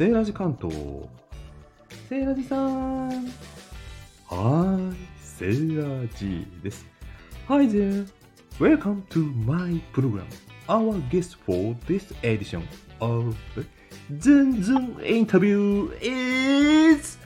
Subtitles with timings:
[0.00, 0.74] セーラジ関東。
[2.08, 3.10] セーラジさん。
[3.10, 6.86] はーい、セーラジです。
[7.46, 8.08] Hi there.
[8.58, 10.24] Welcome to my program.
[10.68, 12.62] Our guest for this edition
[13.00, 13.34] of
[14.16, 17.18] ズンズンインタビュー is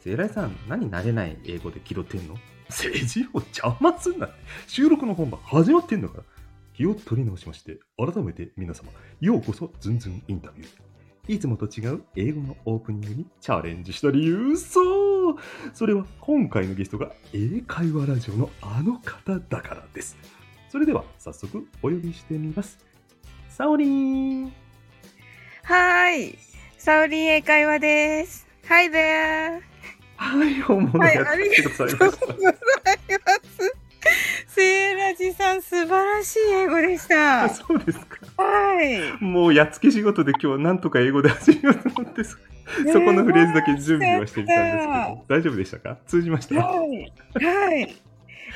[0.00, 2.34] セーラジさん、何慣れない英語で気取ってんの？
[2.70, 4.30] 政治を邪魔すんな。
[4.66, 6.24] 収録の本番始まってんだから。
[6.74, 10.85] 気を取り直しまして、改めて皆様、ようこそズンズンインタビュー。
[11.28, 15.36] いつもと違う英語のオープニングにチャレンジした理由そう
[15.74, 20.16] それは今回のゲストが英会話ラジオのあの方だからです。
[20.68, 22.78] それでは早速お呼びしてみます。
[23.48, 24.52] サオリン
[25.64, 26.38] はーい。
[26.78, 28.46] サオリン英会話です。
[28.68, 29.60] Hi there!
[30.16, 33.75] はい、本物はい、やっありてくださいがとうござましいます。
[34.56, 37.54] セーラジさん、素晴らしい英語でしたた。。
[37.54, 38.42] そうですか。
[38.42, 39.22] はい。
[39.22, 42.38] もうやっつけ仕事で今日はなんとか英語で始めようと思って、そ
[42.90, 45.98] そこのフレーズだけ準備はしてみたんですけど、大丈夫でしたか？
[46.06, 46.54] 通じました？
[46.54, 47.12] はい。
[47.44, 47.96] はい。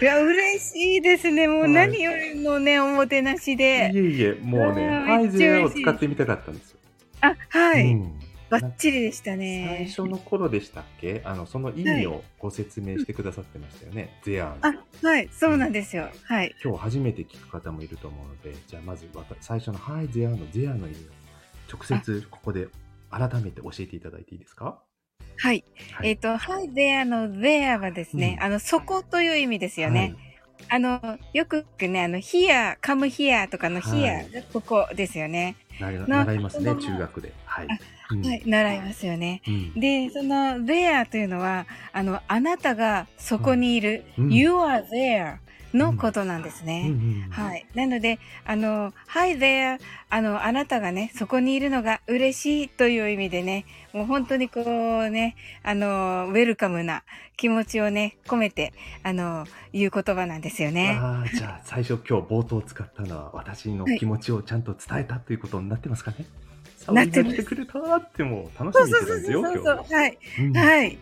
[0.00, 1.46] いや、嬉しいですね。
[1.46, 3.92] もうはい何よりのね、おもてなしいで。
[3.94, 6.78] えいえ、もうね、うんハイゼアを使ってみたかったんですよ。
[7.20, 7.92] あ、はい。
[7.92, 8.12] うん
[8.50, 9.86] バッチリでした最ね。
[9.88, 11.22] 初の頃でしたっけ？
[11.24, 14.18] あの、その意味をご説明してくださってましたよね。
[14.24, 14.58] ゼアン。
[14.62, 15.28] あ、はい。
[15.32, 16.08] そうなんですよ。
[16.24, 16.54] はい。
[16.62, 19.08] 今日初めて聞く方もいると思うので、じゃあまず
[19.40, 22.68] 最初のハイゼアのゼアの意味を直接ここで
[23.10, 24.82] 改めて教えていただいていいですか？
[25.36, 25.64] はい。
[25.94, 30.14] はいえっ、と、Hi there の there はですね、うんあの、そこという意味ですよね。
[30.68, 31.00] あの、
[31.32, 35.56] よくね、あの、here, come here とかのはい here がここですよね。
[35.80, 37.32] 習いますね、中学で。
[37.46, 37.68] はい。
[38.10, 39.42] あうんはい、習いますよね。
[39.46, 45.38] うんで、その there というのは、あの、あなたがそこにいる、うん you are there
[45.74, 46.92] のことなんですね。
[47.30, 47.66] はい。
[47.74, 49.78] なので、あの、Hi there!
[50.08, 57.04] あの、あなたがね、そこにいるのが嬉しいという意味でね、もう本当にこうね、あの、ウェルカムな
[57.36, 58.72] 気持ちをね、込めて、
[59.02, 60.98] あの、言う言葉なんですよね。
[61.00, 66.26] ああ、じゃあ最初今日冒頭使ったのは私の気持ちをちゃんと伝えたということになってますかね、
[66.94, 70.18] サオリンが来てくれたってもう楽しみにしてたんですよ、そうはい。
[70.38, 70.98] うんはい。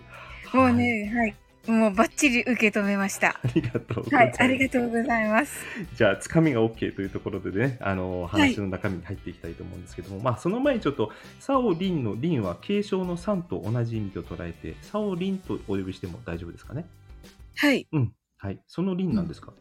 [0.52, 1.34] もうね、はい。
[1.70, 3.28] もうバッチリ受け止めました。
[3.28, 4.14] ありがとうござます。。
[4.16, 4.32] はいい。
[4.38, 5.52] ありがとうございます。
[5.94, 16.86] じゃあ、つかみが OK というところでね、あの、はい話の中身に入っていきたいと思うんですけども、まあ、その前にちょっと、サオリンのリンは継承の3と同じ意味と捉えて、サオリンとお呼びしても大丈夫ですかね？
[17.56, 17.86] はい。
[17.92, 18.12] うん。
[18.38, 18.60] はい。
[18.66, 19.52] そのリンなんですか、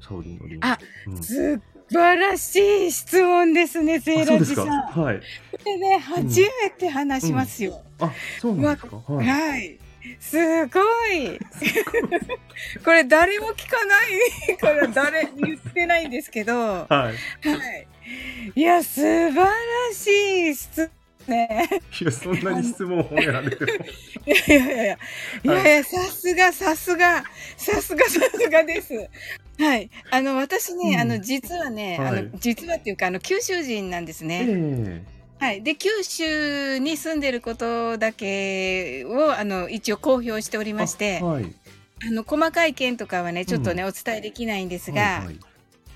[0.00, 0.60] サオリンのリン。
[0.62, 0.78] あ、
[1.08, 4.64] うん、素晴らしい質問ですね、セーあそうですか。
[4.64, 5.04] ラジさん。
[5.04, 5.20] はい。
[5.64, 7.82] でね、初めて話しますよ。
[8.00, 8.96] あ、そうなんですか。
[8.96, 9.26] はい。
[9.26, 9.78] はい。
[10.20, 11.38] すごい。
[12.84, 13.96] これ誰も聞かな
[14.52, 17.86] いから誰言ってないんですけど、ははい。
[18.56, 18.60] い。
[18.60, 19.50] いや、素晴ら
[19.92, 20.06] し
[20.50, 20.90] い質
[21.28, 21.68] ね。
[22.00, 23.70] いや、そんなに質問を褒められても。
[24.26, 24.98] いやいやいやいや、
[25.44, 27.24] いやいや、さすが、さすが、
[27.56, 28.94] さすが、さすがです。
[29.58, 29.90] はい。
[30.10, 34.46] あの、私ね、うんあの、実はね、はいあの、実はっていうか、あの、九州人なんですえね。
[34.48, 35.04] え
[35.40, 35.62] はい。
[35.62, 41.54] で、九州に住んでることだけを、あの、一応公表しておりまして、あはい。
[42.06, 45.38] あの、細かい件とかはね、ちょっとね、お伝えできないんですが、はいはい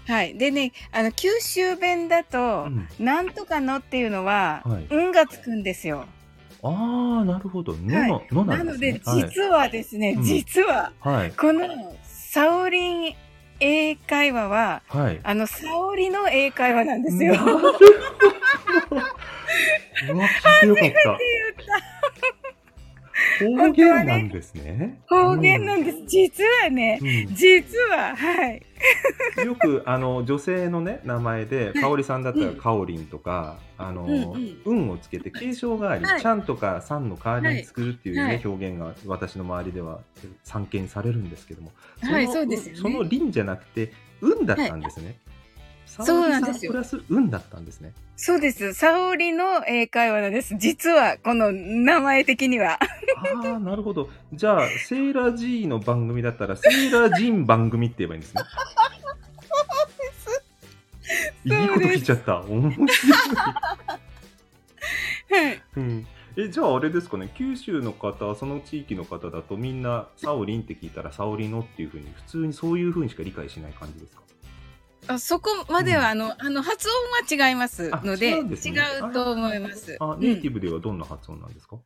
[0.04, 0.36] はい。
[0.36, 6.06] でね、あの、九州弁だと、うんなんとかのっていうのは、はい運がつくんですよ。
[6.62, 7.76] ああ、なるほど。
[7.76, 9.22] のの、のななんのですね。
[9.22, 11.14] で、実はですね、うん実は、はい。
[11.14, 11.32] はい。
[11.32, 13.14] この、サオリン
[13.62, 15.20] 英会話は、はい。
[15.22, 17.34] あの、サオリの英会話なんですよ。
[17.34, 17.68] なるほど。
[17.70, 17.74] う
[20.18, 20.26] わ、
[20.62, 22.41] 聞いてよかった。
[23.38, 25.00] 方言なんですね。
[25.08, 25.98] 方言なんです。
[26.06, 28.62] 実はね、うん実は、はい。
[29.38, 40.00] う んよくあの女性のね名前で香織さんだったらかおりんとか、あの、うんうん運をつけて継承代わり、はいちゃんとかさんの代わりに作るっていうね、表現が私の周りでは
[40.44, 45.16] 散見されるんですけども、はいのそうですよねその輪じゃなくて運だったんですね。
[45.92, 47.92] 沙織そうなんですよさプラス運だったんですね。
[48.16, 48.72] そうです。
[48.72, 50.54] サオリの英会話なんです。
[50.56, 52.78] 実は、この名前的には。
[53.44, 54.08] ああ、なるほど。
[54.32, 58.42] じゃあ、セーラー G の番組だったら、セーラージン番組って言えばいいんですね。
[61.44, 62.40] いいこと聞いちゃった。
[62.42, 62.88] 面白い。
[65.32, 65.62] はい。
[65.76, 66.06] うん、
[66.36, 74.22] えじゃああれですかね九州の方その地域の方だとみんなサオリンって聞いたらサオリのっていうふうに普通にそういうふうにしか理解しない感じですか？
[75.08, 76.06] あそこまでは、うん。
[76.06, 78.56] あの、あの、発音は違いますので、ね。
[78.56, 78.70] 違
[79.08, 79.96] うと思います。
[80.00, 81.82] あネイティブではどんな発音なんですか、うん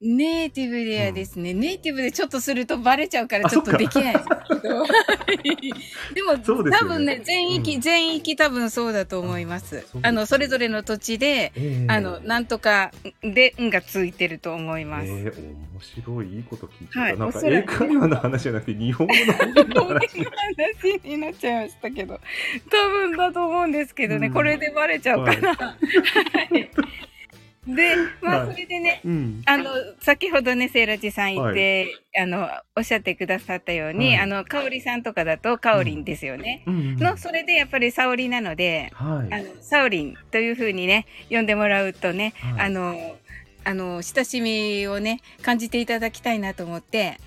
[0.00, 4.14] ネイティブではですね、ネイティブでちょっとするとバレちゃうからちょっとできない。
[6.14, 9.86] でも、ね多分ね、全域、うん全域多分そうだと思います。
[10.02, 15.06] あの、それぞれの土地で、ええあの、なんとかで、んがついてると思います。
[15.06, 17.00] えー、面白い、いいこと聞いてた。
[17.00, 19.84] はいなんか英会話の話じゃなくて、日本語の。
[19.84, 22.20] 話になっちゃいましたけど、
[22.70, 25.54] 多分だと思うんですけどね、うんこれでバレちゃうかな。
[25.54, 25.76] は
[26.52, 26.70] い
[27.66, 28.52] で、まあ、はい。
[28.52, 29.42] それでね、うん。
[29.44, 29.70] あの、
[30.00, 34.18] 先ほどね、セイラジさん言って、あの、おっしゃってくださったように、はい。
[34.18, 36.62] あの、かおりさんとかだと、かおりんですよね。
[36.66, 39.34] うんの、それでやっぱりサオリなので、はい。
[39.34, 42.66] あの、サオリンというふうにね、呼んでもらうとね、はい。
[42.66, 43.16] あの、
[43.64, 47.18] あの、親しみをね、感じていただきたいなと思って、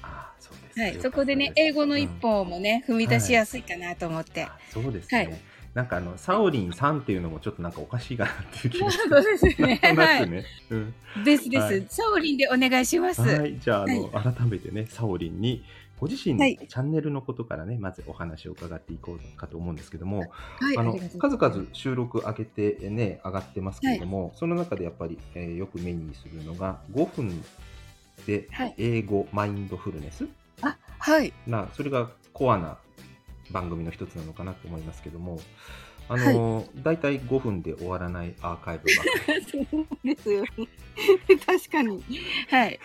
[0.79, 4.43] はい、よそこでね、英語の一歩もね、踏み出しやすいかなと思って。
[4.43, 5.41] あそうですね。
[5.79, 9.79] はいなんかあの、サオリンさんっていうのもちょっとなんかおかしいかなっていう気がし そうですね。
[9.81, 10.43] はくね。
[10.69, 10.93] うん。
[11.21, 11.23] い。
[11.23, 11.63] ですです。
[11.63, 13.21] はいサオリンでお願いします。
[13.21, 13.57] はい。
[13.57, 15.63] じゃあ、あの、改めてね、サオリンに、
[16.01, 27.43] ご自身のはいチャンネルのことからね、まずお話を伺っていこうかと思うんですけども、はい、あの数々収録上げてね、上がってますけれども、その中でやっぱり、えーよく目にするのが、5分
[28.25, 30.27] ではい英語マインドフルネス？
[30.61, 31.33] あ、はい。
[31.47, 32.77] なそれがコアな
[33.51, 35.39] 番組の一つなのかなと思いますけども、
[36.07, 39.01] あの大体5分で終わらないアーカイブそ
[39.59, 40.49] うですよね。
[41.45, 42.03] 確かに。
[42.49, 42.79] はい。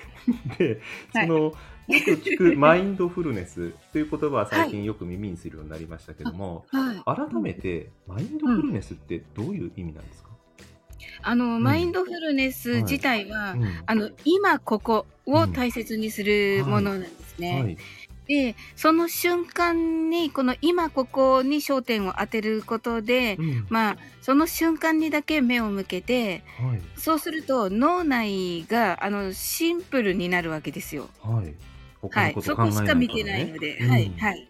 [0.48, 0.80] が で、
[1.12, 1.54] はいその、よ
[1.88, 7.02] く聞くマインドフルネスという言葉は最近よく耳にするようになりましたけども、はい。
[7.04, 10.30] 改めてマインドフルネスってどういう意味なんですか、
[11.22, 17.76] あの、マインドフルネス自体は、うんあの、今ここを大切にするものなんですね。
[18.26, 23.66] はい、で、その瞬間に、この今ここに焦点を当てることで、うん。
[23.68, 26.82] まあ、その瞬間にだけ目を向けて、はい。
[26.96, 31.08] そうすると脳内が、あの、シンプルになるわけですよ。
[31.20, 31.54] はい。
[32.00, 33.90] ここ考えないからねしか見てないので、うん。
[33.90, 34.48] はい、はい。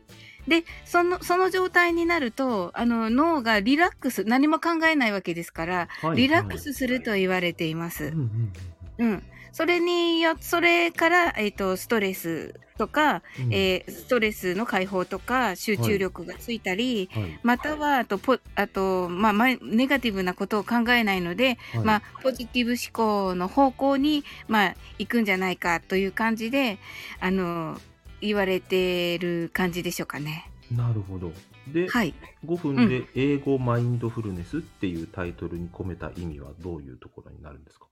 [0.48, 8.04] で、その、その状態になると、あの、脳がリラックス、何も考えないわけですから、はいリラックスすると言われています。
[8.04, 8.52] うんうん
[8.98, 9.22] うん。
[9.52, 13.54] それによ、それから、えっ、と、ストレスとか、うん。
[13.54, 17.38] えーストレスの解放とか、集中力がついたり、はい。
[17.42, 21.84] または、あと、ポ、あと、まあ、まあ、ネガティブなことを考えないので、はい。
[21.84, 26.78] まあ、ポジティブ思考の方向に、まあ、行くんじゃないかという感じで、
[27.20, 27.80] あの、
[28.20, 30.50] 言われてる感じでしょうかね。
[30.70, 31.32] なるほど。
[31.68, 32.14] で、はい。
[32.44, 37.86] 5分で英語マインドフルネスっていうタイトルに込めた意味はどういうところになるんですか、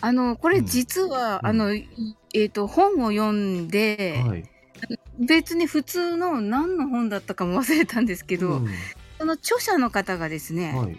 [0.00, 0.66] あの、これうん。
[0.66, 1.48] 実は、うん。
[1.48, 1.88] あの、い
[2.34, 4.44] えっ、と、本を読んで、はい。
[5.18, 8.68] 別に普通の何の本だったかも忘れたんですけど、うん。
[9.18, 10.98] その著者の方がですね、はい。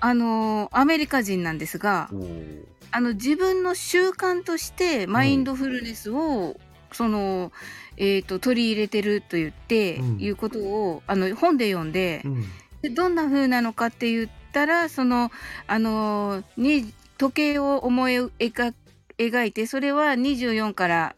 [0.00, 2.10] あの、アメリカ人なんですが、
[2.90, 6.56] あの、自分の習慣としてマインドフルネスを、
[6.92, 7.52] その、
[7.96, 10.18] えっ、と、取り入れてると言って、うん。
[10.20, 12.44] いうことを、あの、本で読んで、うん。
[12.82, 15.30] でどんな風なのかって言ったら、その、
[15.66, 18.74] あの、に、時計を思い描
[19.18, 21.14] 描いて、それは24から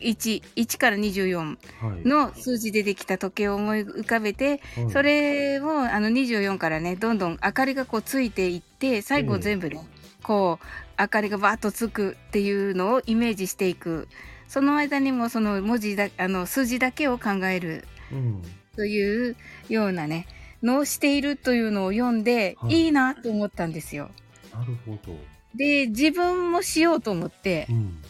[0.00, 2.08] 1、1から24はい。
[2.08, 4.90] の数字でできた時計を思い浮かべて、はい。
[4.90, 9.80] それをあの24からねどんどん明かりがこうついていって最後全部ね、
[10.22, 10.66] こう
[11.00, 14.08] 明かりがバーッとつくっていうのをイメージしていく。
[14.48, 18.42] その間にもその文字だあの数字だけを考えるうん。
[18.74, 19.36] という
[19.68, 20.26] ようなね
[20.62, 22.84] のをしているというのを読んで、はい。
[22.84, 24.10] い、いなと思ったんですよ。
[24.52, 25.16] なるほど、
[25.54, 28.02] で自分もしようと思ってうん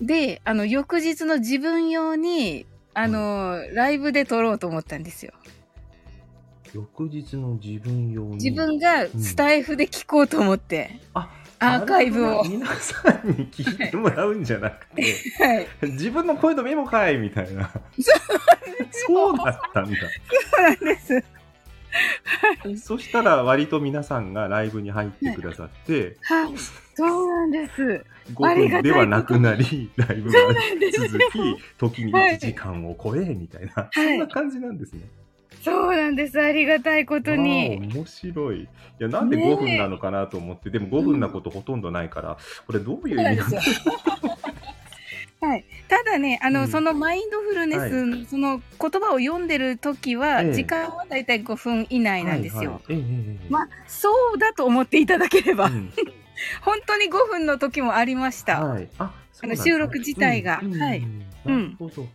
[0.00, 2.66] であの翌日の自分用に
[2.98, 5.34] あの、ライブで撮ろうと思ったんですよ。
[6.72, 8.36] 翌日の自分用に？
[8.36, 12.42] 自分がスタイフで聞こうと思って、あアーカイブを。
[12.44, 15.02] 皆さんに聞いてもらうんじゃなくて
[15.38, 15.68] はい。
[15.92, 17.70] 自分の声のメモかいみたいな
[18.90, 21.24] そうだったんだそうなんです。
[22.76, 26.54] そしたら割と皆さんがライブに入ってくださって、はい。
[26.94, 28.04] そうなんです。
[28.34, 30.38] 5分ではなくなり、ライブが
[30.96, 31.18] 続す。
[31.30, 35.02] き、時に1時間を超え、みたいな、そんな感じなんですね。
[35.62, 36.40] そうなんです。
[36.40, 37.76] ありがたいことに。
[37.92, 38.62] 面白い。
[38.62, 43.60] いや、なんでねえ5分なのかなと思って、でも5分なことほとんどないから、これどういう意味なんだ
[45.40, 45.64] はい。
[45.88, 52.80] ただね、あの、うんそのマインドフルネスの、その言葉を読んでる時は、ええ時間はだいたい5分以内なんですよ。
[52.86, 55.92] はいはいえまあ、そうだと思っていただければ、うん
[56.60, 58.62] 本当に5分の時もありました。
[58.62, 58.88] はい。
[58.98, 61.00] あ、そうなんだ収録自体がうんうんはい
[61.44, 62.06] なるほど。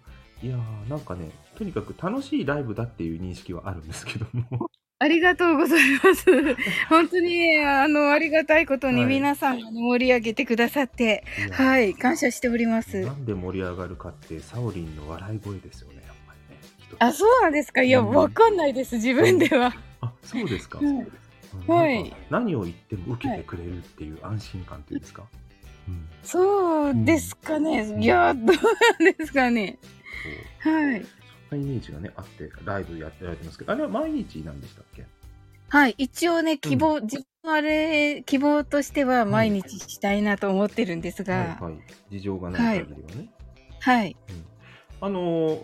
[0.43, 4.69] いやーなんかね、とにかく楽しいライブだっていう認識はあるんですけども。
[5.03, 6.25] ありがとうございます。
[6.87, 12.99] 本当に、あの、ありがたいことにはい皆さんが盛り上げてくださって、はい、感謝しております。
[13.01, 16.61] なんで盛り上がるかって、サオリンの笑い声ですよね、やっぱりね。
[16.77, 16.95] 人。
[16.99, 17.81] あ、そうなんですか？
[17.81, 19.73] いや、うんわかんないです、自分では。
[20.01, 20.77] あ、そうですか。
[20.77, 21.07] はいうん
[21.67, 25.23] はいなんか何を言っても受けてくれるっていう安心感というんですか？
[25.87, 26.07] うん。
[26.23, 27.81] そうですかね。
[27.81, 29.77] うんいや、どうなんですかね。
[30.59, 31.05] はい。
[31.51, 35.05] なイメージがね、あって、ライブやってられてますけど、あれは毎日なんでしたっけ？
[35.69, 35.95] はい。
[35.97, 41.73] 一応ね、希望、自分あれ、希望としては毎日したいなと思ってるんですが、はいはい。
[42.11, 43.29] 事情がない限りはね。
[43.79, 44.15] はい。
[45.01, 45.63] あのー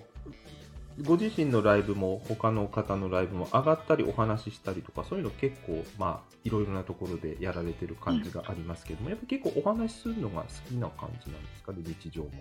[1.04, 12.32] ご自身のライブも他の方のライブも上がったりお話ししたりとかそういうの結構まあいろいろなところでやられてる感じがありますけども、やっぱ結構お話しするのが好きな感じなんですかね日常も。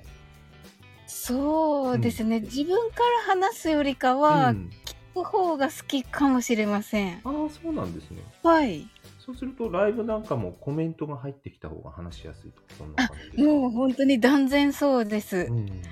[1.06, 2.96] そうですね、自分か
[3.28, 4.70] ら話すよりかは、うん
[5.14, 7.14] 聞く方が好きかもしれません。
[7.14, 8.18] ああそうなんですね。
[8.42, 8.86] はい。
[9.18, 13.42] そうするとライブなんかもコメントが入ってきた方が話しやすいとかそんなあ感じですか？
[13.42, 15.46] もう本当に断然そうです。
[15.48, 15.82] うん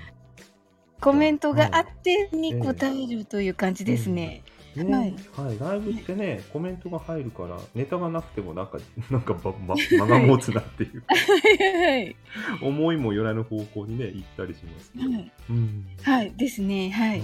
[1.01, 4.43] コメントがあってに答えるという感じですね。
[4.83, 8.79] ねはいはい、ライブってね、コメントが入るから、ネタがなくてもなんか、
[9.11, 12.17] なんかば、ば、間が持つなっていう、はい。
[12.63, 15.11] 思いもよらぬ方向にね、行ったりしますけど。
[15.11, 15.33] はい。
[15.51, 15.87] うん。
[16.03, 16.33] はい。
[16.37, 16.91] ですね。
[16.91, 17.23] はい。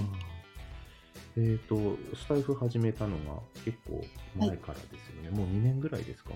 [1.37, 4.03] えっ、と、スタイフ始めたのが結構
[4.37, 5.29] 前からですよね。
[5.31, 6.31] もう2年ぐらいですか？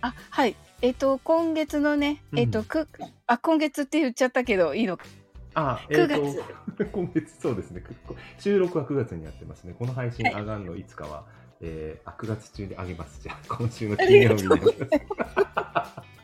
[0.00, 0.56] あ、はい。
[0.82, 2.88] えっ、と、今月のね、うんえっ、と、く、
[3.26, 5.06] あ、今月って言っちゃったけど、いいのか。
[5.54, 7.80] あ、えっ、と、 今月そうですね。
[7.80, 7.94] く
[8.38, 9.74] 収録は9月にやってますね。
[9.78, 11.24] この配信上がるのいつかは、
[11.60, 13.20] えー、あ9月中に上げます。
[13.22, 16.04] じゃあ、今週の金曜日に上げます。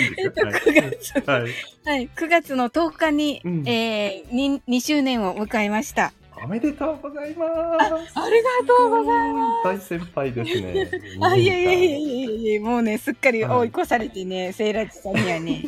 [0.00, 1.42] いいえっと、ですか9月、はい。
[1.42, 1.52] はい
[1.84, 6.12] はい、9月の10日に、うんえー、に 2, 周年を迎えました。
[6.42, 7.46] おめでとうございま
[7.78, 8.18] す。
[8.18, 9.64] ありがとうございます。
[9.64, 10.90] 大先輩ですね。
[11.22, 11.96] あ、いやいやいやや。
[11.96, 15.62] いやいやもうね、すっかり追い越されてね、セイラジさんにはね。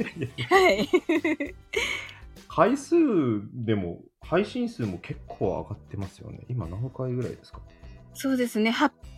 [0.51, 0.89] はい。
[2.57, 2.97] 回数
[3.53, 6.41] でも、配信数も結構上がってますよね。
[6.49, 7.61] 今何回ぐらいですか？
[8.15, 8.71] そうですね、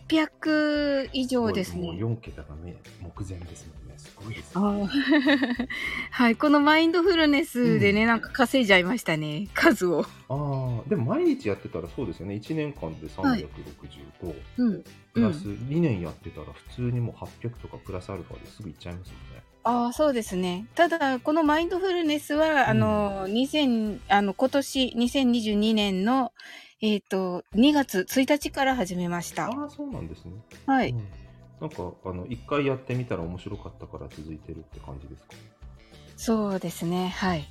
[0.09, 2.03] 800以上ですもうね。
[2.03, 3.93] 4桁がね、目前ですもんね。
[3.97, 4.83] すごいですあね。
[4.83, 5.67] ー
[6.11, 10.01] はい、このマインドフルネスでね、なんか稼いじゃいましたね、数を。
[10.01, 12.35] ああ、でも毎日やってたらそうですよね。
[12.35, 14.83] 1年間で365、うん。
[15.13, 19.43] プラス2年やってたら普通にもう800とかプラスアルファですぐいっちゃいますもんね。
[19.63, 20.67] ああ、そうですね。
[20.75, 26.31] ただ、このマインドフルネスは、んあの、2000、あの、今年、2022年の、
[26.81, 29.45] えっ、と、2月1日から始めました。
[29.45, 30.33] ああ、そうなんですね。
[30.65, 30.89] はい。
[30.91, 31.07] うん
[31.59, 35.33] なんか、あの、一回やってみたら面白かったから続いてるって感じですか？
[36.15, 37.09] そうですね。
[37.09, 37.49] はい。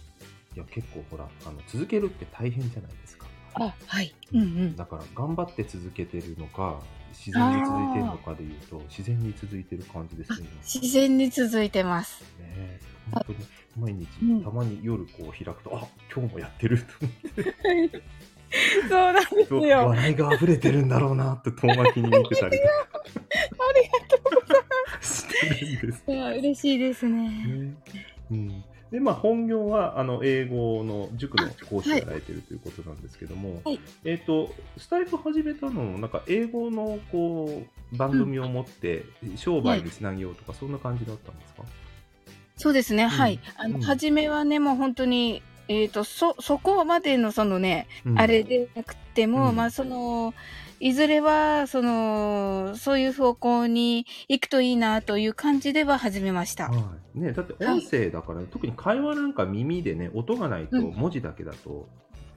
[0.57, 3.27] いや、結構ほら、あの、続けるって大変じゃないですか。
[3.53, 4.15] あ、はい。
[4.33, 4.77] うんうん。
[4.77, 6.81] だから、頑張って続けてるのか、
[7.19, 10.49] 自然に続いてるのかでいうと、自然に続いてる感じですね。
[10.63, 12.23] 自然に続いてます。
[12.39, 13.39] 今ね本当に
[13.77, 18.03] 毎日、うんたまに夜こう開くと、あ今日もやってると思って。
[18.89, 19.89] そうなんですよ。
[19.89, 25.29] 笑いが溢れてるんだろうなって遠巻きに見てたり ありがとうございます。
[26.09, 27.29] 嬉しいですね。
[27.29, 27.75] ね。
[28.31, 39.05] うん、でまあ本業はあの英語の塾の講師をやられてるということなんですけども、はいえっ、とスタイフ始めたのもなんか英語のこう番組を持って
[39.37, 41.63] 商売につなげようとか、そんな感じだったんですか？
[42.57, 43.07] そうですね。
[43.07, 43.41] はい。
[43.57, 50.35] あの、うん初めはね、もう本当に、えっ、と、そ、そこまでのそのね、うんあれでなくても、うんまあその、
[50.81, 56.69] いずれは、その、そういう方向に行くといいなという感じでは始めました。
[56.69, 61.89] はいね、だって音声だから、特に会話なんか耳でね音がないとうん文字だけだと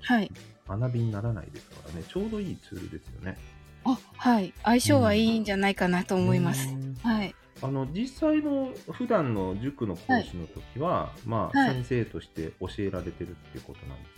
[0.04, 0.32] はい。
[0.68, 3.38] 学びにならないですからねちょうどいいツールですよね。
[3.84, 4.54] あ、はい。
[4.64, 6.68] 相性はいいんじゃないかなと思います。
[6.68, 7.36] ねはい。
[7.64, 14.10] あの実際の普段の塾の講師の時は、まあ、はい先生として教えられてるっていうことなんで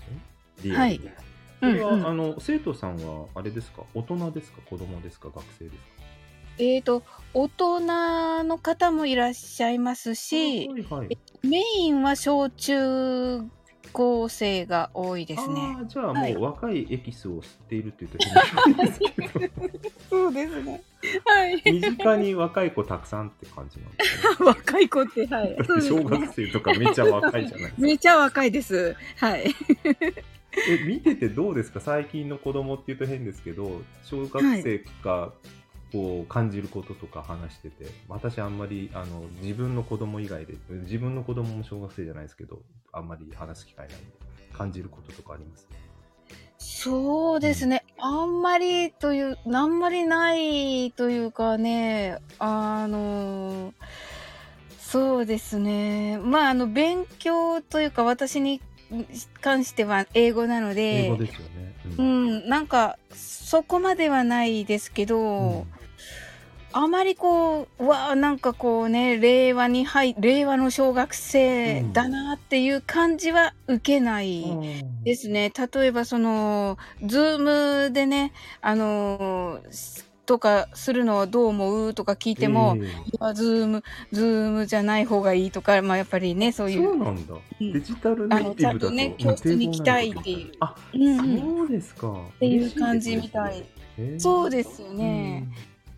[0.62, 0.75] すよね。
[0.75, 1.01] リアはい
[1.72, 3.84] それは、うんうんあの生徒さんはあれですか？
[3.93, 4.60] 大人ですか？
[4.70, 5.29] 子供ですか？
[5.29, 5.84] 学生ですか？
[6.60, 7.01] えっ、と、
[7.34, 13.41] 大人の方もいらっしゃいますし、はいはい、メインは小中
[13.91, 15.77] 高生が多いですね。
[15.88, 18.17] じゃあもはいう若いエキスを吸っているって言って
[18.70, 19.53] るんですけど
[20.10, 20.84] そうですね。
[21.25, 21.62] はい。
[21.65, 24.46] 身近に若い子たくさんって感じなんですかね。
[24.46, 25.58] 若い子って、はい。
[25.82, 27.82] 小ね学生とかめっちゃ若いじゃないですか。
[27.82, 28.96] めちゃ若いです。
[29.17, 29.55] はい。
[30.69, 31.79] え見ててどうですか？
[31.79, 35.31] 最近の子供って言うと変ですけど小学生が
[35.91, 37.86] こう感じることとか話してて。
[38.07, 44.05] 私あんまりあの自分の子供以外で自分の子供も小学生じゃないですけどあんまり話す機会ないんで
[44.53, 45.67] 感じることとかあります？
[46.60, 47.83] そうですね。
[47.98, 53.74] あんまりという、あんまりないというかね、あの、
[54.79, 56.17] そうですね。
[56.19, 58.62] まあ、あの、勉強というか、私に、
[59.41, 61.75] 関しては英語なの英で語、ですよね。
[61.97, 65.63] ううんん、なんか、そこまではないですけど、うん
[66.75, 74.43] あまりこう、うわあ、なんかこうね、令和に入、令和の小学生だなっていう感じは受けない
[75.03, 75.51] ですね。
[75.55, 82.89] 例えばその、ズームでね、あのーとかするのはどう思うとか聞いても、ええい
[83.20, 87.34] や、ズーム、ズームじゃない方がいいとか、まあやっぱりね、そうい、そううなんだ。
[87.34, 88.92] うんデジタルネイティブだと。
[88.92, 92.12] ね教室に行きたいっていうあ、そうですか。
[92.36, 93.63] っていう感じみたい。
[94.18, 95.48] そうですよね。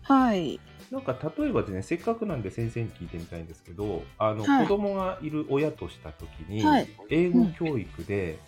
[0.02, 0.60] はい。
[0.90, 8.38] なんか例えばですね、せっかくなんで先生に聞いてみたいんですけど、あの、はい子供がいる親としたときに、はい英語教育で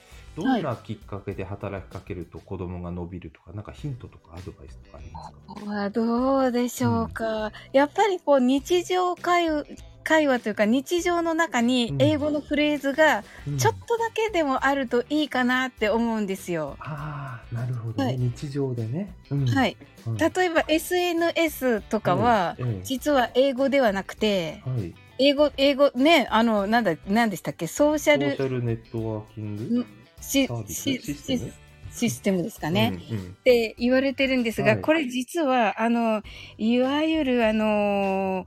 [0.42, 5.38] どんなきっかけで働きかけると子供が伸びるとか、なんかヒントとかアドバイスとかありますか？
[5.48, 7.52] ここはどうでしょうか。
[7.72, 9.64] やっぱりこう日常会話
[10.04, 16.76] 会話というか日常の中に英語のフレーズがうんちょっとだけでもあるといいかなって思うんですよ。
[16.80, 18.18] ああ、なるほどね、はい。
[18.18, 19.14] 日常でね。
[19.30, 19.44] うん。
[19.46, 19.56] はい。
[19.56, 19.76] はい
[20.18, 29.80] 例えば SNS とかはええ実は英語ではなくて、はい、英語、英語ね、あの、なんだ、なんでしたっけ、ソーシソーャルシャルネットワーキング？
[29.80, 29.86] ん
[30.20, 31.52] シスシシステム？
[31.92, 33.00] システムですかね。
[33.10, 36.22] うんうんって言われてるんですが、はいこれ実は、あの、
[36.58, 38.46] いわゆる、あの、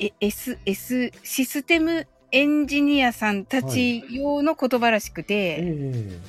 [0.00, 6.20] え S、S、システムエンジニアさんたち用の言葉らしくて、え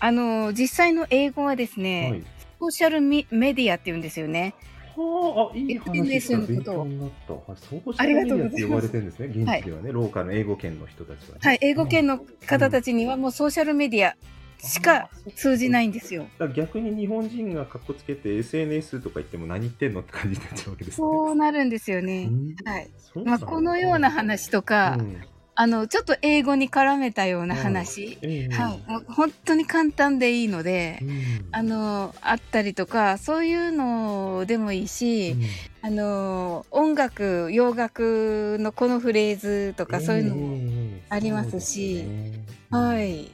[0.00, 2.24] あの、実際の英語はですえね、はい。
[2.60, 4.54] ソーシャルミメディアって言うんですよね。
[4.96, 7.32] はあ、あ、いい話 SNS の勉ことを強になった。
[7.34, 11.40] はい、ソーシあャりがとうございますルメディアって呼ばれてるんですね、現地ではね、ローカルの英語圏の人たちはね。
[11.42, 14.16] はい、英語圏の方たちにはもうソーシャルメディア
[14.58, 16.26] しか通じないんですよ。
[16.54, 20.96] 逆に日本人がかっこつけて SNS とか言っても何言ってんのって感じになっちゃうわけですね。
[20.96, 22.26] そうなるんですようね。
[22.26, 22.88] んはい。
[23.24, 25.16] まあ、このような話とか、うん
[25.58, 31.48] あの、ちょっと英語に絡めたような話、ええはい、もう本当に簡単でいいので、うん。
[31.50, 35.42] あの、あったりとか、そういうのでもいいし、うん。
[35.80, 42.04] あの、音楽、洋楽のこのフレーズとか、そういうのも、ええありますし。
[42.04, 42.44] ね。
[42.70, 43.02] は。
[43.02, 43.30] い。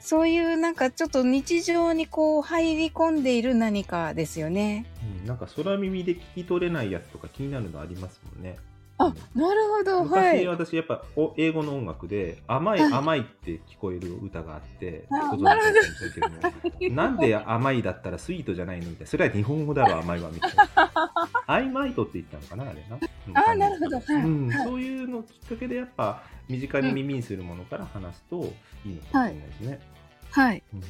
[0.00, 4.86] そういうなんかちょっと日常にこう入り込んでいる何かですよね。
[5.20, 5.26] うん。
[5.26, 8.56] なんか空耳で聞き取れないやつとか気になるのありますもんね。
[8.96, 10.46] あ、なるほど、は昔、い。
[10.46, 12.92] 私やっぱお英語の音楽で甘いはい。
[12.92, 16.36] 甘いって聞こえる歌があって、あご存知だったんですけども
[16.90, 21.00] なんで甘いだったらスイートじゃないのみたいなそれは日本語だろ甘いわみたいな
[21.46, 24.64] アイマイトって言ったのかなあれな、うんあなるほどはいうんはい。
[24.64, 28.36] そういうのきっかけでやっぱ身近に耳にするものから話すと
[28.84, 29.80] いいのかもしれないですね、
[30.30, 30.62] はい。
[30.72, 30.82] うん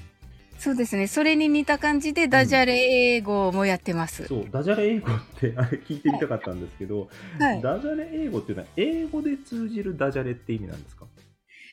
[0.64, 1.08] そうですね。
[1.08, 4.24] それに似た感じでダジャレ英語もやってます。
[4.24, 7.60] そうダジャレ英語ってあれ聞いてみたかったんですけど、はい。
[7.60, 11.04] ダジャレ英語っていうのは英語で通じるダジャレって意味なんですか？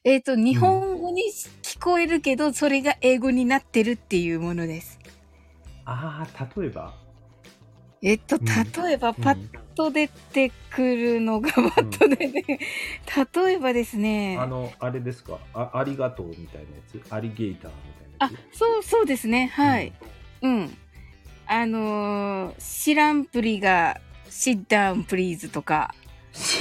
[0.04, 1.24] えっ、と、日本語に
[1.64, 5.00] 聞こえるけど、それが英語になってるっていうものです。
[5.86, 6.94] ああ例えば？
[8.02, 12.60] えっと、うん例えば、パッと出てくるのが、パッと出て、
[13.46, 14.38] 例えばですね。
[14.38, 15.40] あの、あれですか？
[15.54, 17.02] あ、ありがとうみたいなやつ？
[17.14, 19.52] アリゲーターみたいなあそう、そうですね。
[19.54, 19.92] はい。
[20.44, 20.78] うん。
[21.48, 25.94] あのー、知らんぷりが、sit down please とか、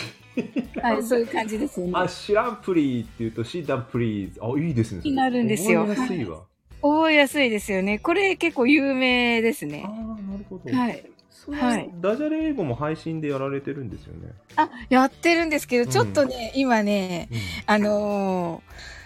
[0.82, 1.92] はい、そういう感じですよね。
[1.94, 4.40] あ、知らんプリーって言うと、シーダンプリーズ。
[4.42, 5.02] あ、いいですね。
[5.04, 6.40] になるんですよ覚えやすいわ。
[6.82, 7.98] 覚えやすいですよね。
[7.98, 9.84] これ結構有名ですああね。
[9.84, 10.76] ー、なるほど。
[10.76, 11.04] はい。
[11.48, 14.32] はいダジャレ英語も配信でやられてるんですよね。
[14.56, 18.99] あ、やってるんですけど、うんちょっとね、今ね、うんあのー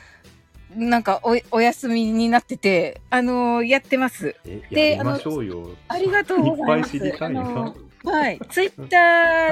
[0.76, 4.34] なんかお、お休みになってて、あのーやってます。
[4.44, 5.68] え、でやりましょうよ。
[5.88, 6.96] ありがとうございます。
[6.96, 7.40] いっぱい知りたいな。
[7.40, 8.40] あのーはい。
[8.50, 8.96] ツイッタ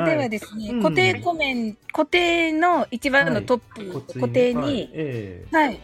[0.02, 0.82] ーではですね、はい。
[0.82, 4.66] 固定コメント、固定の一番のトップ、こっち固定はい。
[4.72, 5.46] に、え。
[5.50, 5.80] はい。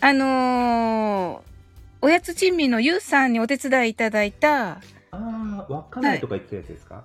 [0.00, 1.56] あのー
[2.02, 7.04] おやつ珍味のゆうさんにお手伝いいただいた、えああ、稚内とか言ってたやつですか、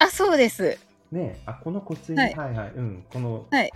[0.00, 0.78] あ、そうです。
[1.12, 1.40] ねえ。
[1.46, 2.72] あ、このコツに、ははいい、はい。
[2.76, 3.70] うん、このはい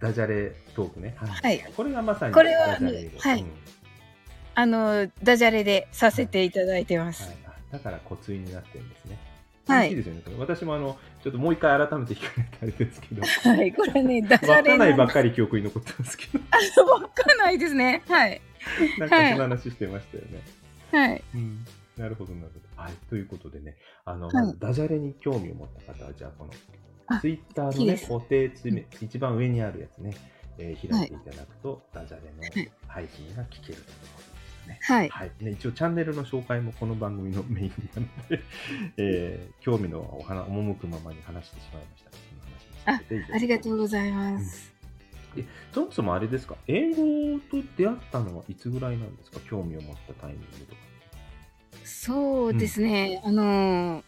[0.00, 1.14] ダジャレトークね。
[1.16, 1.58] はい。
[1.58, 1.72] はい。
[1.76, 3.48] これがまさにこれはダジャレ英語はいうん
[4.54, 7.22] あのーダジャレでさせていただいてます。
[7.22, 9.18] はい、あだから骨髄になってるんですね。
[9.66, 10.22] はいいいですよね。
[10.38, 13.72] 私もあのちょっともう一回改めて聞かれてあれですけど、はい。
[13.72, 18.02] これね、 ダジャレわかんないばっかかり記憶に残ってますけど、わかんないですね。
[18.08, 18.40] はい。
[18.98, 20.40] なんかそんな話してましたよね。
[20.90, 21.22] はい。
[21.34, 21.64] うん、
[21.96, 22.82] なるほどなるほど。
[22.82, 22.92] はい。
[23.08, 30.14] ということでね、あの、いまずダジャレに興味を持った方はじゃあこのあツイッターのね固定ツイ一番上にあるやつね、
[30.58, 33.84] えー開いていただくと、ダジャレの配信が聞けるというこ
[34.16, 34.28] とでし
[34.62, 34.78] たね。
[34.82, 35.08] はい。
[35.08, 38.40] はいね、一応チャンネルの紹介もこの番組のメインなので、
[38.98, 42.10] えー興味のお花赴くままに話してしまいました。
[42.10, 44.72] その話をさせていただきますありがとうございます。
[45.36, 46.56] えそもそもあれですか？
[46.66, 49.40] 英語と出会ったのはいつぐらいなんですか？
[49.48, 50.80] 興味を持ったタイミングとか。
[51.84, 53.20] そうですね。
[53.24, 54.02] あの、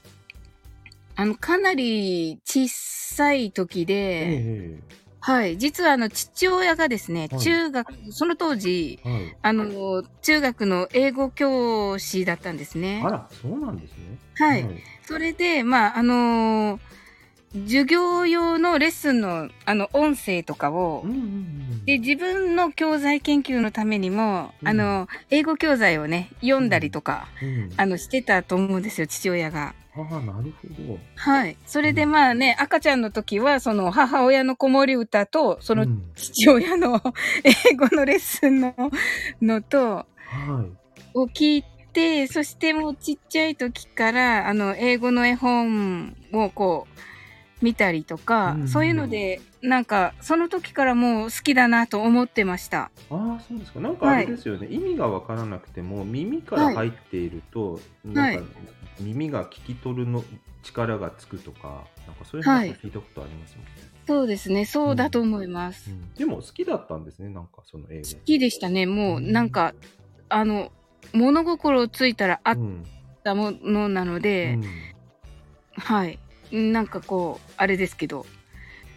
[1.23, 4.81] あの、かなり小さい時で、え
[5.21, 5.57] はい。
[5.57, 9.37] 実はあの、父親がですね、はい中学、その当時、えはい。
[9.41, 13.09] あの、中学の英語教師だったんですねあ。
[13.09, 14.19] ら、そうなんですね。
[14.35, 14.67] はい。
[15.07, 16.81] それで、まあ、あの
[17.55, 21.85] 授業用のレッスンの、あの、音声とかをうん、うんうん。
[21.85, 29.75] で、自分の教材研究のためにも、うんあの、英語教材をね、読んだりとか、うん、あの、してたと思うんですよ、父親が。
[29.95, 30.99] ああ、なるほど。
[31.17, 31.57] はい。
[31.67, 37.01] それでうんまあね、赤ちゃんの時は、その母親の子守歌と、そのうん父親の
[37.45, 38.75] 英語のレッスンの
[39.41, 40.07] のと、は
[40.67, 40.83] い。
[41.15, 52.91] を聞いて、そしてもうちっちゃい時から、あの、英語の絵本をこう、見たりとか、うんそういうので、なんか、その時からもう好きだなと思ってました。
[53.11, 53.81] ああ、そうですか。
[53.81, 58.45] なんかあれですよね、意味がわからなくても、耳から入っていると、なんか
[59.01, 60.25] 耳が聞き取るの
[60.63, 63.71] 力がつくとか、なんかそういう話を聞いたことありますもんね。
[64.07, 65.91] そうですね、そうだと思います。
[65.91, 68.09] うんでも好きだったんですね、なんかその英語。
[68.09, 69.75] 好きでしたね、もう、うんなんか、
[70.29, 70.73] あの、
[71.13, 72.85] 物心ついたらあっうん
[73.25, 74.65] たものなので、うん
[75.77, 76.19] はい。
[76.51, 78.27] なんかこう、あれですけど、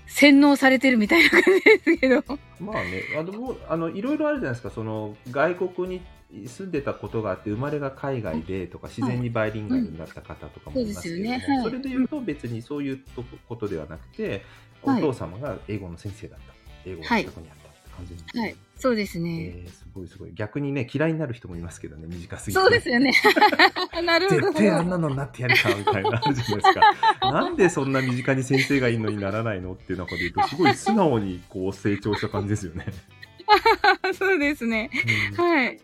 [0.07, 2.23] 洗脳されてるみたいな感じですけど。
[2.59, 6.01] まあね、あのあのいろいろあるじゃないですか、その外国に
[6.47, 14.41] 住んでたことがあって、生まれが海外でとか、自然にバイリンガルになった方とかもいますけどねはいそれで言うと、別にそういうとことではなくて、はい
[14.87, 16.53] お父様が英語の先生だった、
[16.87, 18.55] 英語が近くにあったって感じなんですねはい。
[18.77, 19.53] そうですね。
[19.55, 20.33] えーすごいすごい。
[20.33, 22.61] 逆にね、嫌いになる人もいますけどね、短すぎて。
[22.61, 23.13] そうですよね。
[24.05, 24.41] なるほど。
[24.41, 26.81] 絶対あんなのになってやるかみたいなのあるじゃないですか。
[27.31, 32.85] なんでそんな身近に先生がいるのにならないのっていう中で言うと、すごい素直にこう成長した感じですよね。
[34.13, 34.89] そうですね。
[35.31, 35.79] うんはい。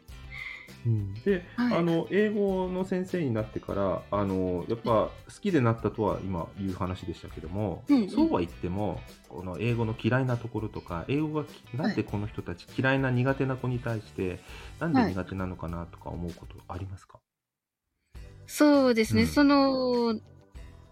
[0.86, 1.14] うん。
[1.24, 1.78] で、はい。
[1.78, 8.10] あの英語の先生になってからあのやっぱ好きでなったとは今言う話でしたけども、うんうん。
[8.10, 14.40] そうは言ってもこの英語の嫌いなところとか英語がきなんでこの人たち嫌いな苦手な子に対して
[14.80, 17.20] なんで苦手なのかなとか思うことありますか、
[18.48, 19.24] そうですね。
[19.24, 19.28] うん。
[19.28, 20.20] その、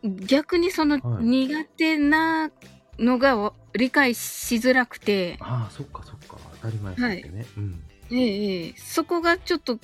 [0.04, 1.26] 逆にそのはい。
[1.26, 2.52] 苦手な
[2.98, 6.38] のがわ理解しづらくて、ああそっかそっか。
[6.62, 9.80] 当たり前ですよね、うんええええそこがちょっと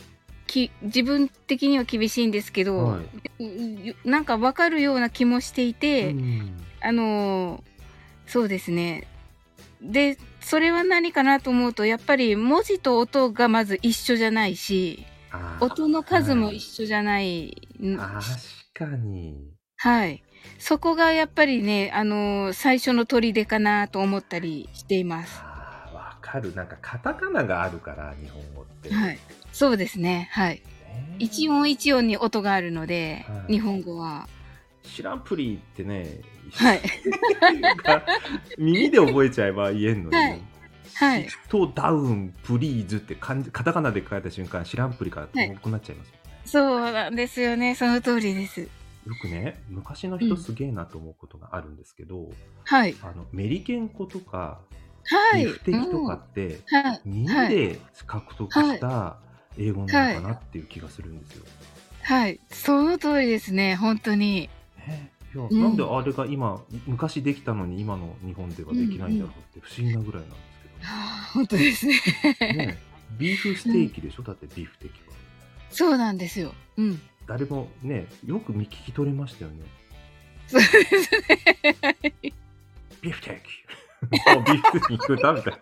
[0.48, 7.76] き自分的には厳しいんですけど、はうなんかわかるような気もしていて、うんあのー
[8.28, 9.08] そうですね。
[9.82, 15.06] で、それは何かなと思うと、やっぱり文字と音がまず一緒じゃないし、
[15.60, 17.56] 音の数も一緒じゃない。
[17.84, 18.24] ん確
[18.74, 19.36] かに
[19.78, 20.24] はい。
[20.58, 25.45] そこがやっぱりね、あのー最初の砦かなと思ったりしています。
[26.26, 29.20] かるなんかカタカナがあるから日本語って、はい。
[29.52, 30.28] そうですね。
[30.32, 30.56] はい。
[30.56, 34.28] ね一音一音に音があるので、はい日本語は。
[34.84, 36.22] 知らんプリってね、
[36.54, 36.82] はい。
[37.84, 38.04] が
[38.58, 40.42] 耳で覚えちゃえば言えんのに、はい
[40.96, 47.76] はいシットダウンプリーズって漢字カタカナで書いた瞬間知らんプリから遠くなっちゃいますもんね、そうなんですよね。
[47.76, 48.62] その通りです。
[48.62, 48.70] よ
[49.22, 52.30] くね昔の人すげえなと思うことがあるんですけど、
[52.64, 52.96] はい。
[53.02, 54.62] あのメリケン語とか
[55.06, 55.46] はい。
[55.46, 56.60] リフテキとかって。
[57.06, 57.56] 耳はい。
[57.56, 59.18] で獲得した
[59.58, 61.46] 英語なのかなっていう気がするんですよ。
[62.04, 62.40] はい。
[62.50, 63.76] その通りですね。
[63.76, 64.50] 本当に。
[64.88, 70.76] ねいやうんなんであれが今昔できたのに今の日本ではできないんだろうって不思議なぐらいなんですけど。
[70.86, 71.96] はあ本当ですね。
[72.40, 72.78] ね、
[73.18, 75.14] ビーフステーキでしょ、だってビーフテーキは。
[75.70, 76.54] そうなんですよ。
[76.78, 77.02] うん。
[77.28, 79.58] 誰もね、よく見聞き取れましたよね。
[80.48, 81.12] そうです
[81.92, 82.34] ね。
[83.02, 83.34] ビーフテー
[84.12, 84.30] キ。
[84.30, 85.60] あビーフに聞こえたみたいな。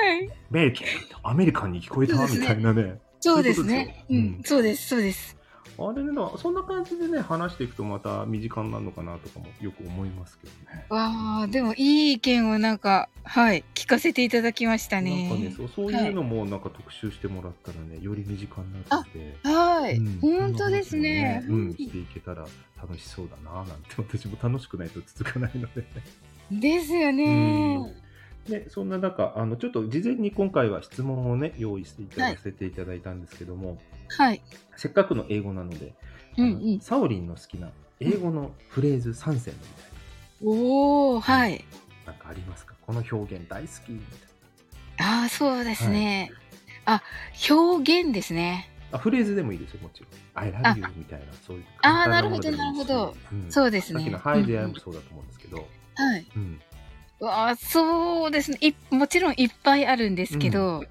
[0.00, 0.30] はい。
[0.50, 0.88] メリケン、
[1.22, 2.98] アメリカンに聞こえたみたいなね。
[3.20, 4.04] そうですね。
[4.10, 4.42] うん。
[4.44, 4.88] そうです。
[4.88, 5.36] そうです。
[5.76, 10.86] あれね、そんな感じでね、話していくとまた身近になるのかなとかもよく思いますけどね。
[10.88, 15.28] わあ、でもいい意見をなんか、はい、聞かせていただきましたなんね。
[15.28, 19.36] かねそう、そういうのもなんか特集してもらったらね、より身近になって。
[19.42, 21.40] はい、うん本当ですね。
[21.40, 22.46] ねうん、していけたら
[22.80, 25.84] 楽しそうだななんて私も楽しくないと続かないので。
[26.50, 27.94] ですよね。
[28.48, 33.78] でそんな中あのちょっと事前に今回は質問をね用意していただかせていただいたんですけども、
[34.08, 34.42] はい。
[34.76, 35.94] せっかくの英語なので、
[36.36, 36.80] うんうん。
[36.80, 39.54] サオリンの好きな英語のフレーズ3選みたい
[40.44, 41.64] おお、はい。
[42.04, 42.74] ななんかありますか？
[42.82, 46.30] この表現大好きみたいああ、そうですね。
[46.84, 47.02] あ、
[47.50, 48.68] 表現ですね。
[48.92, 54.00] なあフレーズでもいいですよもちろん「I あ love you」みたいなそういうあー簡単ものでもいいしなるほどなるほどうんそうですね。
[54.00, 56.26] さっきの「Hi うん there」うんもそうだと思うんですけど、はい。
[56.36, 56.60] うん
[57.26, 58.74] あそうですねい。
[58.90, 60.84] もちろんいっぱいあるんですけど、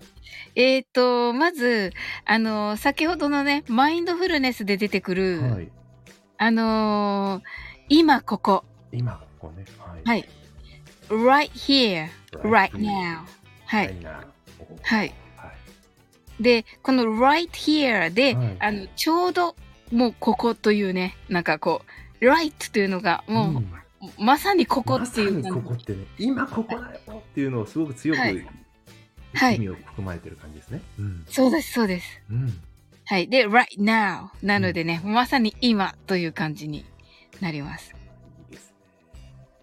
[0.55, 1.91] えっ、と、まず、
[2.25, 5.71] あの、先ほどのね、マインドフルネスで出てくる、はい。
[6.37, 7.43] あのー
[7.89, 8.63] 今ここ。
[8.91, 9.65] 今ここね。
[9.77, 10.01] はい。
[10.05, 10.29] はい。
[11.09, 12.07] right here,
[12.43, 13.19] right now.
[13.65, 13.95] はい。
[14.81, 15.13] はい。
[16.39, 19.55] で、この right here で、はいあの、ちょうど、
[19.91, 21.81] もうここというね、なんかこ
[22.21, 23.73] う、right というのが、もう、ん
[24.17, 25.61] まさにここまさにっていう感じ。
[25.61, 28.47] ここってね、今ここだよっていうのをすごく強く、はい
[29.35, 30.81] はい意味を含まれてる感じですね。
[30.99, 31.25] うん。
[31.27, 32.21] そうです、そうです。
[32.29, 32.61] うん。
[33.05, 33.27] はい。
[33.27, 36.85] で、right now なのでね、まさに今という感じに
[37.41, 37.95] なります。
[38.49, 38.75] いいですね。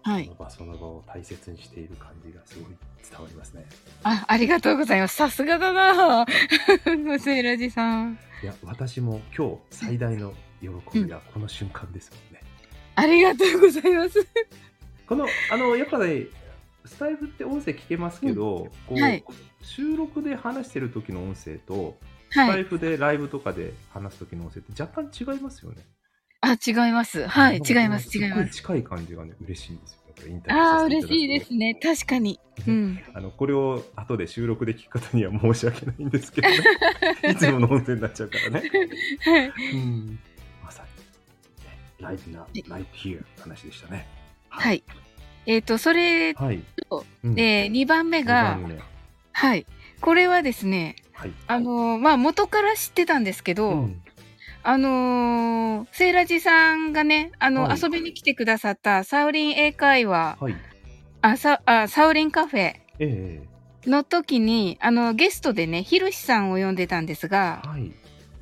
[0.03, 0.35] はいその。
[0.35, 2.75] 場その場を大切にしている感じがすごい
[3.09, 3.65] 伝わりますね。
[4.03, 5.15] あ、ありがとうございます。
[5.15, 7.19] さすがだなぁ。
[7.19, 8.19] セイラジさん。
[8.43, 12.30] いや、私も今日最大の喜びがこの瞬間ですもんね。
[13.01, 14.27] ありがとうございます。
[15.07, 16.25] この、あの、やっぱね、
[16.85, 19.23] スタイフって音声聞けますけど、こう、はい
[19.63, 21.95] 収録で話してる時の音声と、
[22.31, 22.61] スタはい。
[22.61, 25.85] イフでライブとかで話す時の音声って若干違いますよね。
[26.41, 27.27] あ、違います。
[27.27, 27.57] はい。
[27.57, 28.17] 違います。
[28.17, 28.53] 違います。
[28.55, 30.01] 近い感じがね、嬉しいんですよ。
[30.27, 31.75] インタビューああ、させていただくと嬉しいですね。
[31.81, 32.39] 確かに。
[32.67, 32.99] うん。
[33.13, 36.55] あのこれを後で収録で聞く方には申し訳ないんですけどね。
[37.31, 38.71] いつもの音声になっちゃうからね。
[39.19, 39.53] はい。
[39.73, 40.19] うん、
[42.01, 44.07] に、ね、ライブな、ライブ here の話でしたね。
[44.49, 44.83] はい。
[45.45, 46.63] えっ、と、それはい。
[46.89, 48.79] と、うんで、2番目が二、番目
[49.31, 49.65] はい。
[50.01, 51.31] これはですね、はい。
[51.47, 54.01] あのーまあ、元から知ってたんですけど、うん
[54.63, 60.55] あのーセイラジさんがね、あの、はい遊びに来てくださったサウリン英会話、はい。
[61.21, 63.41] あ、サあサウリンカフェえ
[63.87, 67.91] の時に、あの、ゲストでね、ヒロシさんを呼んでたんですえが、はい。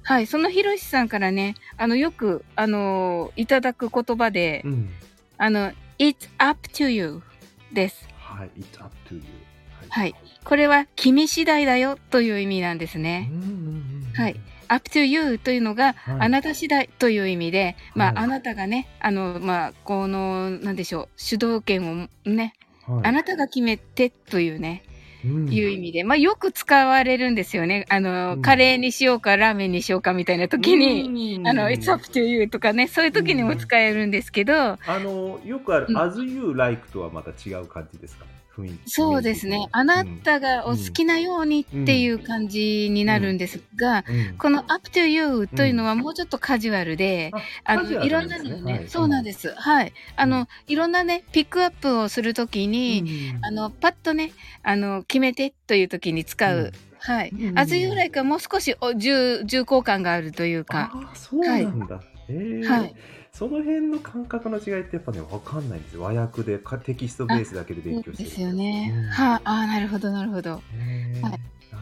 [0.03, 4.89] はい、そのヒロシさんからね、あの、よく、あのーいただく言葉で、うん。
[5.37, 7.21] あの、it's up to you
[7.71, 8.07] です。
[8.17, 8.49] はい。
[8.59, 9.21] It's up to you.
[9.89, 10.15] はい。
[10.43, 13.29] これは、君次第だよという意味なんですうんね。
[13.31, 14.35] うんうんうんはい。
[14.67, 22.53] up to you というのが、はいあなた次第という意味で、まあ、はいあなたがね、あの、まあ、この、なんでしょう、主導権をね、
[22.87, 24.88] はいあなたが決めてというね、うん
[25.23, 27.85] いう意味で、まあ、よく使われるんですよね。
[27.89, 28.41] あの、うん。
[28.41, 31.47] カレーにしようか、ラーメンにしようかみたいな時に、うん。
[31.47, 35.97] あの、it's up to you とかね、そういう時にも使えるんですけど、あの、よくある、うん。
[35.97, 38.25] as you like とはまた違う感じですか？
[38.59, 38.89] 雰囲気。
[38.89, 39.67] そうですね。
[39.71, 44.03] あなたがお好きなようにっていう感じになるんですが、
[44.37, 47.31] この up to you というのはもうちょっとカジュアルで、
[47.63, 49.53] あの、いろんなのね、そうなんです。
[49.55, 49.93] はい。
[50.15, 54.31] あの、いろんなね、ピックアップをするときに、うんあの、パッとね、
[54.63, 56.57] あの、決めてというときに使う。
[56.57, 57.29] うんはい。
[57.29, 60.91] うんあず由来かもう少しお重、重厚感があるというか。
[61.13, 62.01] そうなんだ。
[62.27, 62.95] えーはい。
[63.39, 66.01] その辺の感覚の違いってやっぱね、わかんないんですよ。
[66.01, 68.93] 和訳でかテキストベースだけで勉強してるですよね。
[68.93, 70.51] うんはあ、あーなるほど、なるほど。
[70.51, 70.61] はい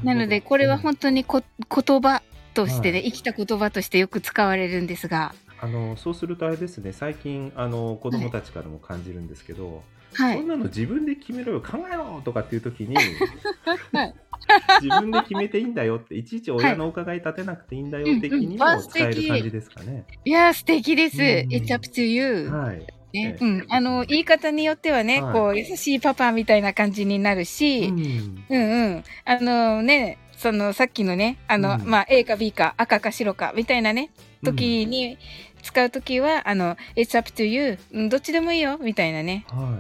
[0.05, 2.21] なので、これは本当にこ言葉
[2.53, 5.33] としてね、はい生きた言葉としてよく使われるんですが。
[5.59, 9.81] あのそうするとあれですね、最近あの子供たちからも感じるんですけど、
[10.13, 10.47] はいそん。
[10.47, 12.93] なの自分で決めろよ、考えろとかっていう時に、
[13.93, 14.13] はい
[14.81, 20.05] 自分で決めていいんだよって、いちいち親のお伺い立てなくていいんだよ的にも使える感じですかね。
[20.25, 21.17] いやー、素敵です。
[21.17, 21.23] うん。
[21.49, 22.49] It's up to you.
[22.49, 22.79] はい。
[22.79, 23.37] ねええ。
[23.39, 25.33] うん、あの言い方によってはね、はい。
[25.33, 29.03] こう優しいパパみたいな感じになるし、ううん、んうん。
[29.25, 31.89] あのねそのさっきのねあの、うん。
[31.89, 34.11] まあ A か B か赤か白かみたいなね
[34.43, 35.17] 時に
[35.63, 39.45] 使う時は、あの It's up to you うんどっちでもいいよみたいなね。
[39.49, 39.79] は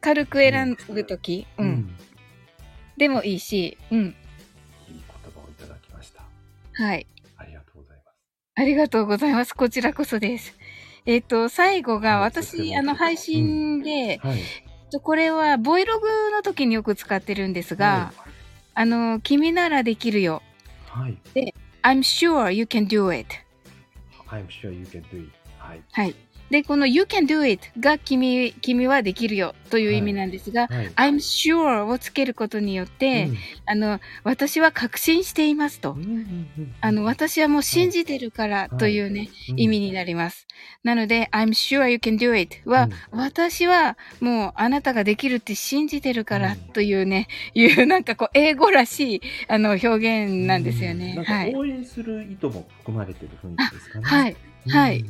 [0.00, 1.46] 軽く選ぶ時、い。
[1.58, 1.90] うん
[2.98, 4.14] でもいいし、うん、いい
[4.88, 6.22] 言葉をいただきました。
[6.72, 7.06] はい
[7.36, 8.16] ありがとうございます。
[8.56, 10.54] ありがとうございますこちらこそです。
[11.06, 14.38] えっ、と最後が私、あの配信で、はい。
[15.02, 18.12] これはボイログの時によく使ってるんですが、
[18.74, 20.42] あの、君ならできるよ。
[20.86, 21.18] はい。
[21.82, 23.28] I'm sure you can do it.
[24.28, 25.32] I'm sure you can do it.
[25.58, 25.82] はい。
[25.92, 26.14] はい。
[26.50, 30.86] で、この you can do it が君、君はできるよという意味なんですが、はい。
[30.96, 35.92] I'm sure をつけることによって、うんあの、私は確信していますと。
[35.92, 36.12] うんうんう
[36.62, 40.46] んあの、私はもう信じてるからというね、うん意味になります。
[40.84, 51.14] なので、I'm sure you can do it は、私はもうあなたができるって信じてるからうんというね、いうなんかこう、英語らしいあの表現なんですよね。
[51.14, 51.52] なんはい。
[51.52, 54.04] か応援する意図も含まれてる雰囲気ですかね。
[54.04, 54.36] はい。
[54.66, 55.04] うんはい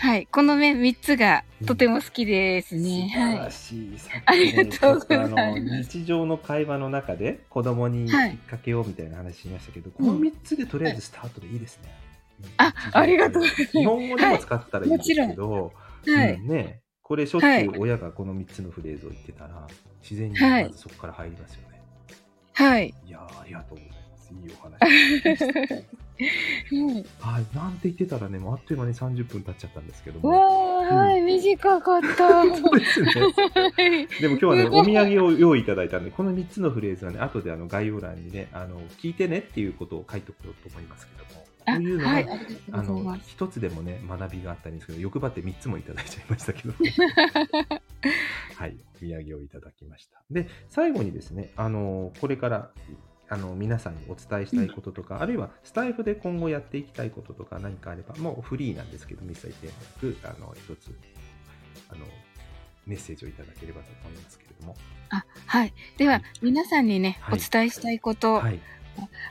[0.00, 0.26] はい。
[0.32, 3.10] このね、3つがとても好きですね。
[3.12, 3.52] 素晴らはい。
[3.52, 3.98] しい。
[3.98, 11.94] さっありがとうございます日常の会話の中で子供にきはいっかけをみたいな話しましたけど、この3つでとりあえずスタートでいいですね。
[12.56, 15.72] あありがとうございます日本語でも使ったらいいんですけど、
[16.06, 16.32] はい。
[16.32, 19.66] うんね、これしょっちゅはいう親がこの3つのフレーズを言ってたら、
[20.00, 21.82] 自然にはいまずそこから入りますよね。
[22.54, 22.94] はい。
[23.06, 23.99] い、やーありがとうございます。
[24.32, 25.80] いいお話。
[26.72, 30.28] う んはい、なんて言ってたらね、もうあっという間に30分経っちゃったんですけども。
[30.28, 32.42] わー、はい、短かった。
[32.44, 33.10] そうですね。
[33.10, 42.28] はいでも今日はね、 お土産を用意いただいたんで、この3つのフレーズはね、後であの概要欄にね、あの聞いてねっていうことを書いておこうと思いますけども、あこういうのが、はい、
[42.72, 43.16] あの。
[43.26, 46.74] 一つでもね、学びがあったんですけど、欲張って3つもいただいちゃいましたけど、
[48.56, 50.22] はい、お土産をいただきました。
[50.30, 52.70] で、最後にですね、あのこれから
[53.32, 60.90] あの皆さんにお伝えしたいこととか、あるいはスタイフで今後やっていきたいこととか何かあれば、もうフリーなんですけど、一切テーマなく、あの一つ
[61.88, 62.04] あの
[62.86, 64.76] メッセージをいただければと思いますけれども。
[65.10, 65.72] あ、はい。
[65.96, 68.58] では、皆さんにね、はいお伝えしたいこと、はい、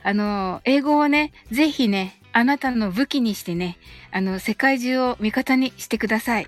[0.02, 3.76] あの、英語をね、ぜひね、あなたの武器にしてね、
[4.12, 6.46] あの、世界中を味方にしてください。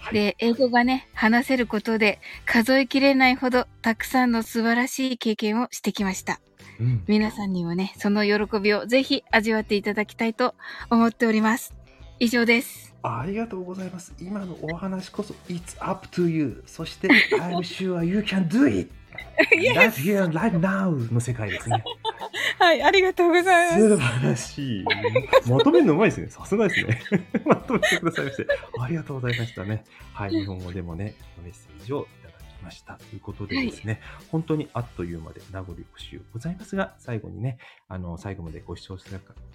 [0.00, 6.40] はいで、英語がね、話せることで、数えきれないほど、たくさんの素晴らしい経験をしてきました。
[6.80, 10.54] うん皆さんにもね、その喜びをぜひ味わっていただきたいと
[10.90, 11.74] 思っております。
[12.20, 12.94] 以上です。
[13.02, 14.14] ありがとうございます。
[14.20, 16.62] 今のお話こそ、It's up to you.
[16.66, 18.90] そして、I'm sure you can do it.
[19.74, 21.82] Right here, right now の世界ですね。
[22.58, 24.84] はい、ありがとうござ素晴らしい。
[25.48, 26.26] まとめるのうまいですね。
[26.30, 27.00] さすがですね。
[27.46, 28.46] まとめてくださいまして。
[28.80, 29.84] ありがとうございましたね。
[30.12, 32.94] はい、日本語でもね、メッセージをいただきました。
[32.94, 34.00] ということでですね、
[34.32, 39.10] 本当にあっという間で名残惜しゅうございますが、最後にね、あの、最後までご視聴して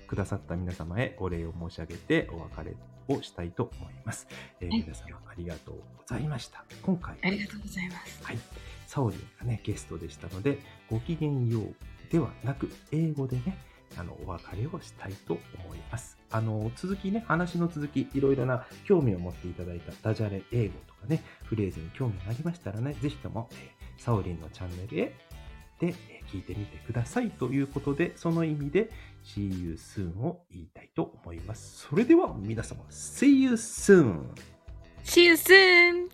[0.07, 2.77] くださった皆様へお礼を申し上げてお別れ
[3.09, 4.27] をしたいと思います。
[4.61, 6.63] えーはい皆様ありがとうございました。
[6.81, 8.23] 今回ありがとうございます。
[8.23, 8.37] はい。
[8.87, 11.75] サオリンがね、ゲストでしたので、ごきげんよう
[12.13, 13.57] ではなく、英語でね、
[13.97, 15.33] あの、お別れをしたいと
[15.65, 16.15] 思います。
[16.29, 25.15] あの、続きね、話の続き、いろいろな興味を持っていただいたダジャレ英語とかね、フレーズに興味がありましたらね、ぜひとも、えーサオリンのチャンネルへ
[25.79, 25.93] で、えー
[26.31, 28.91] 聞いてみてくださいということで、その意味で、
[29.23, 31.87] See you soon を言いたいと思います。
[31.89, 34.21] それでは皆様、See you soon!
[35.03, 36.09] See you soon!